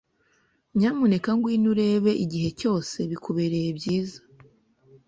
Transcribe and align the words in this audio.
Nyamuneka 0.77 1.29
ngwino 1.37 1.67
urebe 1.73 2.11
igihe 2.23 2.49
cyose 2.59 2.97
bikubereye 3.11 3.69
byiza. 3.77 4.19